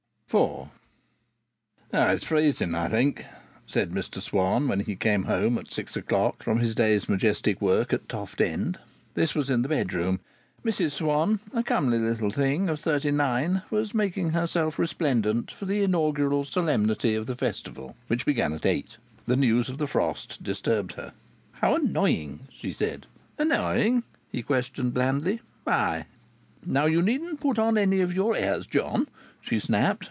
IV 0.33 0.69
"It's 1.91 2.23
freezing, 2.23 2.73
I 2.73 2.87
think," 2.87 3.25
said 3.67 3.89
Mr 3.91 4.21
Swann, 4.21 4.69
when 4.69 4.79
he 4.79 4.95
came 4.95 5.23
home 5.23 5.57
at 5.57 5.73
six 5.73 5.97
o'clock 5.97 6.41
from 6.41 6.59
his 6.59 6.73
day's 6.73 7.09
majestic 7.09 7.59
work 7.59 7.91
at 7.91 8.07
Toft 8.07 8.39
End. 8.39 8.79
This 9.13 9.35
was 9.35 9.49
in 9.49 9.61
the 9.61 9.67
bedroom. 9.67 10.21
Mrs 10.63 10.93
Swann, 10.93 11.41
a 11.53 11.61
comely 11.63 11.99
little 11.99 12.29
thing 12.29 12.69
of 12.69 12.79
thirty 12.79 13.11
nine, 13.11 13.63
was 13.69 13.93
making 13.93 14.29
herself 14.29 14.79
resplendent 14.79 15.51
for 15.51 15.65
the 15.65 15.83
inaugural 15.83 16.45
solemnity 16.45 17.13
of 17.13 17.27
the 17.27 17.35
Festival, 17.35 17.97
which 18.07 18.25
began 18.25 18.53
at 18.53 18.65
eight. 18.65 18.95
The 19.25 19.35
news 19.35 19.67
of 19.67 19.79
the 19.79 19.85
frost 19.87 20.41
disturbed 20.41 20.93
her. 20.93 21.11
"How 21.51 21.75
annoying!" 21.75 22.47
she 22.53 22.71
said. 22.71 23.05
"Annoying?" 23.37 24.03
he 24.31 24.43
questioned 24.43 24.93
blandly. 24.93 25.41
"Why?" 25.65 26.05
"Now 26.65 26.85
you 26.85 27.01
needn't 27.01 27.41
put 27.41 27.59
on 27.59 27.77
any 27.77 27.99
of 27.99 28.13
your 28.13 28.33
airs, 28.37 28.65
John!" 28.65 29.09
she 29.41 29.59
snapped. 29.59 29.99